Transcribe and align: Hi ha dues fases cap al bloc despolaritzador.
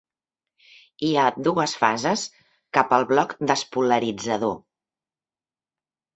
Hi 1.07 1.11
ha 1.15 1.25
dues 1.47 1.75
fases 1.81 2.23
cap 2.79 2.97
al 2.99 3.07
bloc 3.13 3.37
despolaritzador. 3.53 4.59